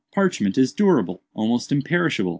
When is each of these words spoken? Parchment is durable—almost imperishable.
Parchment 0.11 0.57
is 0.57 0.73
durable—almost 0.73 1.71
imperishable. 1.71 2.29